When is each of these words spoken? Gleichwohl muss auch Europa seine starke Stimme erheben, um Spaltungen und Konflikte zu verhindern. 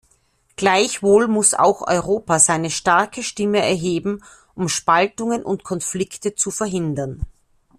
Gleichwohl 0.55 1.27
muss 1.27 1.53
auch 1.53 1.87
Europa 1.87 2.39
seine 2.39 2.71
starke 2.71 3.21
Stimme 3.21 3.59
erheben, 3.61 4.23
um 4.55 4.67
Spaltungen 4.67 5.43
und 5.43 5.63
Konflikte 5.63 6.33
zu 6.33 6.49
verhindern. 6.49 7.21